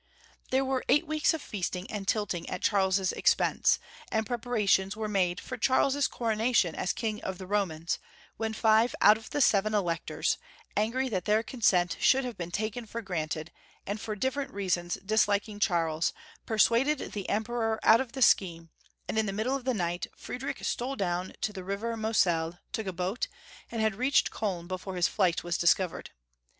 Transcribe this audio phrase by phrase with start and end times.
[0.49, 3.77] There were eight weeks of feasting and tilting at Charles's expense,
[4.11, 7.99] and preparations were made for Charles's coronation as King of the Romans,
[8.35, 10.39] when five out of the seven Electors,
[10.75, 13.51] angry that their con sent should have been taken for granted,
[13.85, 16.13] and for different reasons disliking Charles,
[16.47, 18.71] persuaded the Emperor out of the scheme,
[19.07, 22.87] and in the middle of the night Friedrich stole down to the river Moselle, Friedrich
[22.87, 22.93] III.
[22.95, 23.27] 249 took boat,
[23.71, 26.09] and had reached Koln before his flight was discovered.